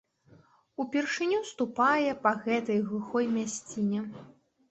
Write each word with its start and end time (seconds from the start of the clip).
Упершыню 0.83 1.41
ступае 1.49 2.11
па 2.23 2.31
гэтай 2.47 2.79
глухой 2.87 3.25
мясціне. 3.37 4.01